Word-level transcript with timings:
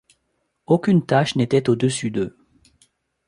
Aucune 0.65 1.05
tâche 1.05 1.35
n’était 1.35 1.69
au-dessus 1.69 2.09
d’eux. 2.09 2.35